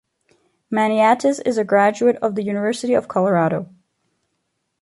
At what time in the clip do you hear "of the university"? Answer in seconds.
2.23-2.95